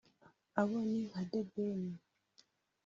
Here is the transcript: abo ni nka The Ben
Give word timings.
abo 0.59 0.77
ni 0.89 0.99
nka 1.07 1.21
The 1.29 1.41
Ben 1.51 1.81